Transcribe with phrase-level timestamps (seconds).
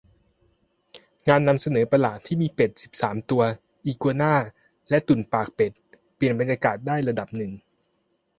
[1.27, 3.43] งานนำเสนอประหลาดที่มีเป็ดสิบสามตัว
[3.85, 4.35] อีกัวน่า
[4.89, 5.71] และตุ่นปากเป็ด
[6.15, 7.51] เปลี่ยนบรรยากาศได้ระดับหนึ่ง